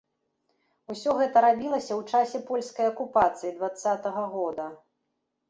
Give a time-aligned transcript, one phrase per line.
[0.93, 4.67] Усё гэта рабілася ў часе польскай акупацыі дваццатага года.